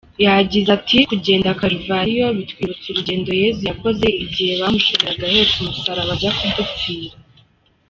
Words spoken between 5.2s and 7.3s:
ahetse umusaraba ajya kudupfira.